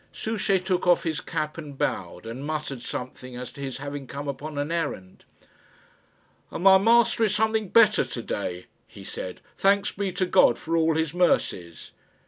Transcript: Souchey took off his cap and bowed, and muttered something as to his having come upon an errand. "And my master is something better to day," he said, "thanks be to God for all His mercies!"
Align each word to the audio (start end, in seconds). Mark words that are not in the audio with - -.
Souchey 0.11 0.59
took 0.59 0.87
off 0.87 1.03
his 1.03 1.21
cap 1.21 1.59
and 1.59 1.77
bowed, 1.77 2.25
and 2.25 2.43
muttered 2.43 2.81
something 2.81 3.35
as 3.35 3.51
to 3.51 3.61
his 3.61 3.77
having 3.77 4.07
come 4.07 4.27
upon 4.27 4.57
an 4.57 4.71
errand. 4.71 5.25
"And 6.49 6.63
my 6.63 6.79
master 6.79 7.23
is 7.25 7.35
something 7.35 7.67
better 7.69 8.03
to 8.03 8.21
day," 8.23 8.65
he 8.87 9.03
said, 9.03 9.41
"thanks 9.59 9.91
be 9.91 10.11
to 10.13 10.25
God 10.25 10.57
for 10.57 10.75
all 10.75 10.95
His 10.95 11.13
mercies!" 11.13 11.91